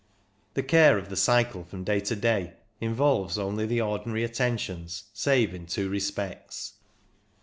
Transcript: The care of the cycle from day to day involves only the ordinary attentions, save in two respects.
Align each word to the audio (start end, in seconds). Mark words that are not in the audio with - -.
The 0.55 0.63
care 0.63 0.97
of 0.97 1.09
the 1.09 1.15
cycle 1.15 1.63
from 1.63 1.83
day 1.83 1.99
to 1.99 2.15
day 2.15 2.53
involves 2.79 3.37
only 3.37 3.67
the 3.67 3.81
ordinary 3.81 4.23
attentions, 4.23 5.03
save 5.13 5.53
in 5.53 5.67
two 5.67 5.89
respects. 5.89 6.73